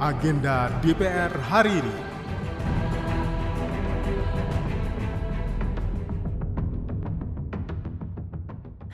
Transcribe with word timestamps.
agenda 0.00 0.72
DPR 0.80 1.28
hari 1.44 1.76
ini. 1.76 1.96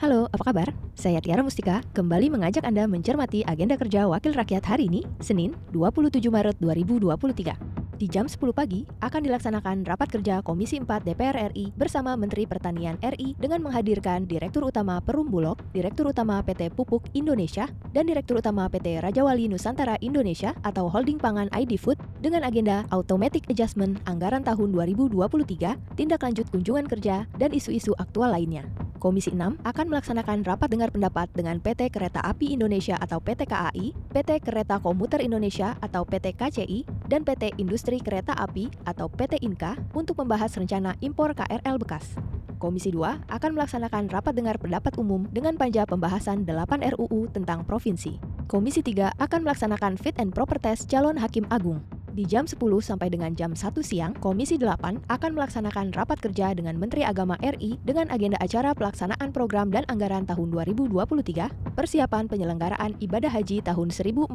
Halo, 0.03 0.27
apa 0.27 0.43
kabar? 0.43 0.67
Saya 0.99 1.23
Tiara 1.23 1.47
Mustika, 1.47 1.79
kembali 1.95 2.27
mengajak 2.27 2.67
Anda 2.67 2.91
mencermati 2.91 3.47
agenda 3.47 3.79
kerja 3.79 4.03
Wakil 4.11 4.35
Rakyat 4.35 4.67
hari 4.67 4.91
ini, 4.91 5.07
Senin, 5.23 5.55
27 5.71 6.27
Maret 6.27 6.59
2023. 6.59 7.76
Di 7.97 8.05
jam 8.05 8.29
10 8.29 8.53
pagi 8.53 8.85
akan 9.01 9.25
dilaksanakan 9.25 9.81
rapat 9.81 10.13
kerja 10.13 10.45
Komisi 10.45 10.77
4 10.77 11.01
DPR 11.01 11.49
RI 11.49 11.73
bersama 11.73 12.13
Menteri 12.13 12.45
Pertanian 12.45 12.93
RI 13.01 13.33
dengan 13.41 13.65
menghadirkan 13.65 14.29
Direktur 14.29 14.69
Utama 14.69 15.01
Perum 15.01 15.33
Bulog, 15.33 15.57
Direktur 15.73 16.13
Utama 16.13 16.45
PT 16.45 16.69
Pupuk 16.77 17.09
Indonesia, 17.17 17.65
dan 17.97 18.05
Direktur 18.05 18.37
Utama 18.37 18.69
PT 18.69 19.01
Raja 19.01 19.25
Wali 19.25 19.49
Nusantara 19.49 19.97
Indonesia 19.97 20.53
atau 20.61 20.85
Holding 20.93 21.17
Pangan 21.17 21.49
ID 21.57 21.81
Food 21.81 21.97
dengan 22.21 22.45
agenda 22.45 22.85
Automatic 22.93 23.49
Adjustment 23.49 23.97
Anggaran 24.05 24.45
tahun 24.45 24.77
2023, 24.77 25.97
tindak 25.97 26.21
lanjut 26.21 26.45
kunjungan 26.53 26.85
kerja, 26.85 27.25
dan 27.41 27.49
isu-isu 27.49 27.97
aktual 27.97 28.29
lainnya. 28.29 28.61
Komisi 28.97 29.29
6 29.31 29.61
akan 29.61 29.85
melaksanakan 29.93 30.41
rapat 30.43 30.73
dengar 30.73 30.89
pendapat 30.89 31.29
dengan 31.31 31.61
PT 31.61 31.93
Kereta 31.93 32.19
Api 32.25 32.57
Indonesia 32.57 32.97
atau 32.97 33.21
PT 33.21 33.45
KAI, 33.45 33.93
PT 33.93 34.41
Kereta 34.41 34.81
Komuter 34.81 35.21
Indonesia 35.21 35.77
atau 35.79 36.03
PT 36.03 36.33
KCI, 36.33 36.83
dan 37.07 37.23
PT 37.23 37.55
Industri 37.57 37.97
Kereta 38.03 38.35
Api 38.35 38.69
atau 38.83 39.07
PT 39.07 39.39
Inka 39.41 39.75
untuk 39.95 40.19
membahas 40.21 40.53
rencana 40.55 40.93
impor 40.99 41.33
KRL 41.33 41.79
bekas. 41.79 42.15
Komisi 42.57 42.89
2 42.89 43.29
akan 43.29 43.51
melaksanakan 43.53 44.09
rapat 44.09 44.33
dengar 44.33 44.57
pendapat 44.57 44.97
umum 44.97 45.25
dengan 45.29 45.55
panja 45.55 45.85
pembahasan 45.85 46.43
8 46.43 46.83
RUU 46.97 47.29
tentang 47.29 47.61
provinsi. 47.63 48.17
Komisi 48.49 48.81
3 48.81 49.17
akan 49.17 49.39
melaksanakan 49.45 49.93
fit 49.97 50.17
and 50.17 50.33
proper 50.33 50.57
test 50.57 50.89
calon 50.89 51.21
hakim 51.21 51.45
agung. 51.53 51.81
Di 52.17 52.25
jam 52.25 52.49
10 52.49 52.57
sampai 52.81 53.13
dengan 53.13 53.29
jam 53.37 53.53
1 53.53 53.77
siang, 53.85 54.17
Komisi 54.17 54.57
8 54.57 55.05
akan 55.05 55.31
melaksanakan 55.37 55.93
rapat 55.93 56.17
kerja 56.17 56.49
dengan 56.57 56.73
Menteri 56.73 57.05
Agama 57.05 57.37
RI 57.37 57.77
dengan 57.85 58.09
agenda 58.09 58.41
acara 58.41 58.73
pelaksanaan 58.73 59.29
program 59.29 59.69
dan 59.69 59.85
anggaran 59.85 60.25
tahun 60.25 60.49
2023, 60.49 61.77
persiapan 61.77 62.25
penyelenggaraan 62.25 62.97
ibadah 62.97 63.29
haji 63.29 63.61
tahun 63.61 63.93
1444 63.93 64.33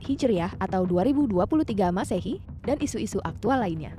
Hijriah 0.00 0.56
atau 0.64 0.88
2023 0.88 1.92
Masehi, 1.92 2.40
dan 2.64 2.80
isu-isu 2.80 3.20
aktual 3.20 3.60
lainnya. 3.60 3.92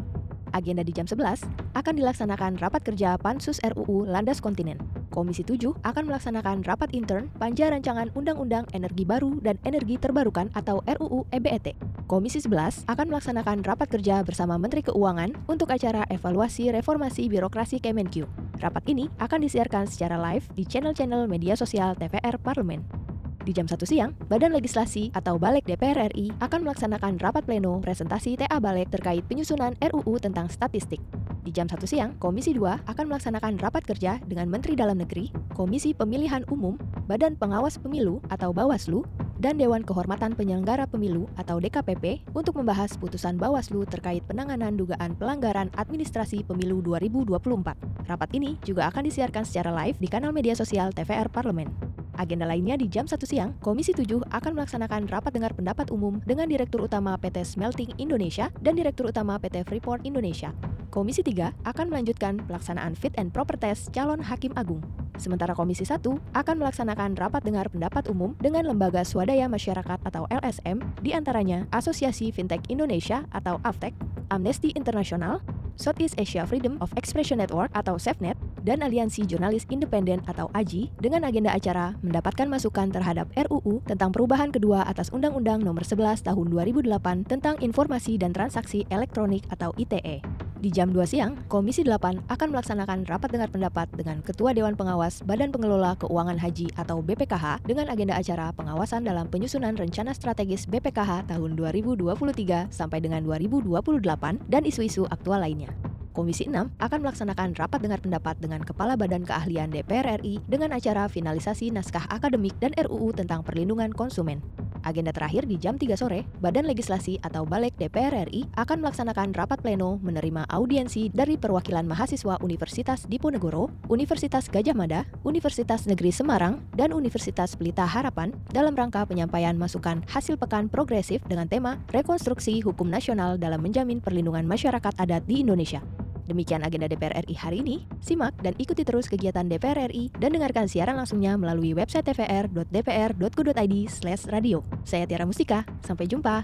Agenda 0.54 0.86
di 0.86 0.94
jam 0.94 1.10
11 1.10 1.44
akan 1.74 1.94
dilaksanakan 1.98 2.62
rapat 2.62 2.86
kerja 2.86 3.18
Pansus 3.18 3.58
RUU 3.66 4.06
Landas 4.06 4.40
Kontinen. 4.40 4.78
Komisi 5.10 5.42
7 5.46 5.78
akan 5.86 6.04
melaksanakan 6.10 6.66
rapat 6.66 6.94
intern 6.94 7.30
Panja 7.38 7.70
Rancangan 7.70 8.10
Undang-Undang 8.14 8.70
Energi 8.74 9.06
Baru 9.06 9.38
dan 9.42 9.62
Energi 9.66 9.98
Terbarukan 9.98 10.50
atau 10.58 10.82
RUU 10.86 11.26
EBET. 11.30 11.78
Komisi 12.06 12.42
11 12.42 12.86
akan 12.90 13.06
melaksanakan 13.10 13.66
rapat 13.66 13.90
kerja 13.90 14.22
bersama 14.22 14.58
Menteri 14.58 14.86
Keuangan 14.86 15.34
untuk 15.50 15.70
acara 15.70 16.06
evaluasi 16.10 16.70
reformasi 16.74 17.30
birokrasi 17.30 17.82
Kemenkyu. 17.82 18.26
Rapat 18.62 18.86
ini 18.90 19.10
akan 19.20 19.44
disiarkan 19.44 19.86
secara 19.90 20.18
live 20.18 20.46
di 20.54 20.66
channel-channel 20.66 21.26
media 21.26 21.58
sosial 21.58 21.98
TVR 21.98 22.38
Parlemen. 22.42 23.03
Di 23.44 23.52
jam 23.52 23.68
1 23.68 23.76
siang, 23.84 24.16
Badan 24.32 24.56
Legislasi 24.56 25.12
atau 25.12 25.36
Balek 25.36 25.68
DPR 25.68 26.08
RI 26.16 26.32
akan 26.40 26.64
melaksanakan 26.64 27.20
rapat 27.20 27.44
pleno 27.44 27.76
presentasi 27.84 28.40
TA 28.40 28.56
Balek 28.56 28.88
terkait 28.88 29.28
penyusunan 29.28 29.76
RUU 29.84 30.16
tentang 30.16 30.48
statistik. 30.48 31.04
Di 31.44 31.52
jam 31.52 31.68
1 31.68 31.84
siang, 31.84 32.16
Komisi 32.24 32.56
2 32.56 32.88
akan 32.88 33.06
melaksanakan 33.12 33.60
rapat 33.60 33.84
kerja 33.84 34.24
dengan 34.24 34.48
Menteri 34.48 34.80
Dalam 34.80 34.96
Negeri, 34.96 35.28
Komisi 35.52 35.92
Pemilihan 35.92 36.48
Umum, 36.48 36.80
Badan 37.04 37.36
Pengawas 37.36 37.76
Pemilu 37.76 38.24
atau 38.32 38.56
Bawaslu, 38.56 39.04
dan 39.44 39.60
Dewan 39.60 39.84
Kehormatan 39.84 40.40
Penyelenggara 40.40 40.88
Pemilu 40.88 41.28
atau 41.36 41.60
DKPP 41.60 42.32
untuk 42.32 42.56
membahas 42.56 42.96
putusan 42.96 43.36
Bawaslu 43.36 43.84
terkait 43.84 44.24
penanganan 44.24 44.80
dugaan 44.80 45.20
pelanggaran 45.20 45.68
administrasi 45.76 46.48
pemilu 46.48 46.80
2024. 46.80 48.08
Rapat 48.08 48.30
ini 48.40 48.56
juga 48.64 48.88
akan 48.88 49.04
disiarkan 49.04 49.44
secara 49.44 49.76
live 49.84 50.00
di 50.00 50.08
kanal 50.08 50.32
media 50.32 50.56
sosial 50.56 50.96
TVR 50.96 51.28
Parlemen. 51.28 51.93
Agenda 52.14 52.46
lainnya 52.46 52.78
di 52.78 52.86
jam 52.86 53.10
1 53.10 53.18
siang, 53.26 53.58
Komisi 53.58 53.90
7 53.90 54.22
akan 54.30 54.52
melaksanakan 54.54 55.10
rapat 55.10 55.34
dengar 55.34 55.58
pendapat 55.58 55.90
umum 55.90 56.22
dengan 56.30 56.46
Direktur 56.46 56.86
Utama 56.86 57.18
PT 57.18 57.42
Smelting 57.42 57.98
Indonesia 57.98 58.54
dan 58.62 58.78
Direktur 58.78 59.10
Utama 59.10 59.42
PT 59.42 59.66
Freeport 59.66 60.06
Indonesia. 60.06 60.54
Komisi 60.94 61.26
3 61.26 61.66
akan 61.66 61.86
melanjutkan 61.90 62.38
pelaksanaan 62.46 62.94
fit 62.94 63.18
and 63.18 63.34
proper 63.34 63.58
test 63.58 63.90
calon 63.90 64.22
hakim 64.22 64.54
agung. 64.54 64.78
Sementara 65.18 65.58
Komisi 65.58 65.90
1 65.90 66.06
akan 66.38 66.56
melaksanakan 66.62 67.18
rapat 67.18 67.42
dengar 67.42 67.66
pendapat 67.74 68.06
umum 68.10 68.38
dengan 68.38 68.70
lembaga 68.70 69.02
swadaya 69.02 69.50
masyarakat 69.50 69.98
atau 70.06 70.30
LSM, 70.30 70.86
di 71.02 71.18
antaranya 71.18 71.66
Asosiasi 71.74 72.30
Fintech 72.30 72.62
Indonesia 72.70 73.26
atau 73.34 73.58
AFTEC, 73.66 73.98
Amnesty 74.30 74.70
International, 74.78 75.42
Southeast 75.78 76.14
Asia 76.22 76.46
Freedom 76.46 76.78
of 76.78 76.94
Expression 76.94 77.42
Network 77.42 77.74
atau 77.74 77.98
SafeNet, 77.98 78.38
dan 78.64 78.82
Aliansi 78.82 79.28
Jurnalis 79.28 79.68
Independen 79.70 80.24
atau 80.26 80.48
AJI 80.56 80.90
dengan 80.98 81.28
agenda 81.28 81.52
acara 81.52 81.94
mendapatkan 82.02 82.48
masukan 82.48 82.90
terhadap 82.90 83.30
RUU 83.36 83.84
tentang 83.86 84.16
perubahan 84.16 84.50
kedua 84.50 84.88
atas 84.88 85.12
Undang-Undang 85.12 85.62
Nomor 85.62 85.84
11 85.84 86.24
Tahun 86.24 86.48
2008 86.50 87.28
tentang 87.28 87.60
Informasi 87.60 88.16
dan 88.16 88.32
Transaksi 88.32 88.88
Elektronik 88.88 89.44
atau 89.52 89.76
ITE. 89.76 90.24
Di 90.64 90.72
jam 90.72 90.96
2 90.96 91.04
siang, 91.04 91.36
Komisi 91.52 91.84
8 91.84 92.32
akan 92.32 92.48
melaksanakan 92.56 93.04
rapat 93.04 93.36
dengar 93.36 93.52
pendapat 93.52 93.84
dengan 93.92 94.24
Ketua 94.24 94.56
Dewan 94.56 94.80
Pengawas 94.80 95.20
Badan 95.20 95.52
Pengelola 95.52 96.00
Keuangan 96.00 96.40
Haji 96.40 96.72
atau 96.80 97.04
BPKH 97.04 97.68
dengan 97.68 97.92
agenda 97.92 98.16
acara 98.16 98.48
pengawasan 98.56 99.04
dalam 99.04 99.28
penyusunan 99.28 99.76
rencana 99.76 100.16
strategis 100.16 100.64
BPKH 100.72 101.28
tahun 101.28 101.60
2023 101.60 102.72
sampai 102.72 103.04
dengan 103.04 103.28
2028 103.28 104.00
dan 104.48 104.64
isu-isu 104.64 105.04
aktual 105.12 105.44
lainnya. 105.44 105.93
Komisi 106.14 106.46
6 106.46 106.78
akan 106.78 107.00
melaksanakan 107.02 107.58
rapat 107.58 107.82
dengar 107.82 107.98
pendapat 107.98 108.38
dengan 108.38 108.62
Kepala 108.62 108.94
Badan 108.94 109.26
Keahlian 109.26 109.74
DPR 109.74 110.22
RI 110.22 110.38
dengan 110.46 110.70
acara 110.78 111.10
finalisasi 111.10 111.74
naskah 111.74 112.06
akademik 112.14 112.54
dan 112.62 112.70
RUU 112.78 113.18
tentang 113.18 113.42
perlindungan 113.42 113.90
konsumen. 113.90 114.46
Agenda 114.84 115.16
terakhir 115.16 115.48
di 115.48 115.56
jam 115.56 115.80
3 115.80 115.96
sore, 115.96 116.28
Badan 116.44 116.68
Legislasi 116.68 117.16
atau 117.24 117.48
Balek 117.48 117.80
DPR 117.80 118.28
RI 118.28 118.52
akan 118.60 118.84
melaksanakan 118.84 119.32
rapat 119.32 119.64
pleno 119.64 119.98
menerima 120.04 120.44
audiensi 120.52 121.08
dari 121.08 121.40
perwakilan 121.40 121.88
mahasiswa 121.88 122.36
Universitas 122.44 123.08
Diponegoro, 123.08 123.72
Universitas 123.88 124.52
Gajah 124.52 124.76
Mada, 124.76 125.08
Universitas 125.24 125.88
Negeri 125.88 126.12
Semarang, 126.12 126.60
dan 126.76 126.92
Universitas 126.92 127.56
Pelita 127.56 127.88
Harapan 127.88 128.36
dalam 128.52 128.76
rangka 128.76 129.08
penyampaian 129.08 129.56
masukan 129.56 130.04
hasil 130.12 130.36
pekan 130.36 130.68
progresif 130.68 131.24
dengan 131.32 131.48
tema 131.48 131.80
Rekonstruksi 131.96 132.60
Hukum 132.60 132.92
Nasional 132.92 133.40
dalam 133.40 133.64
Menjamin 133.64 134.04
Perlindungan 134.04 134.44
Masyarakat 134.44 135.00
Adat 135.00 135.24
di 135.24 135.48
Indonesia. 135.48 135.80
Demikian 136.28 136.64
agenda 136.64 136.88
DPR 136.88 137.24
RI 137.24 137.34
hari 137.36 137.60
ini. 137.64 137.88
Simak 138.00 138.34
dan 138.40 138.56
ikuti 138.60 138.84
terus 138.88 139.10
kegiatan 139.12 139.48
DPR 139.48 139.88
RI 139.92 140.10
dan 140.20 140.32
dengarkan 140.36 140.68
siaran 140.72 140.96
langsungnya 141.00 141.38
melalui 141.40 141.74
website 141.76 142.06
tvr.dpr.go.id/radio. 142.08 144.64
Saya 144.84 145.08
Tiara 145.08 145.26
Mustika. 145.28 145.66
Sampai 145.84 146.08
jumpa. 146.08 146.44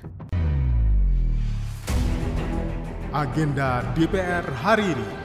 Agenda 3.09 3.81
DPR 3.97 4.45
hari 4.61 4.93
ini. 4.93 5.18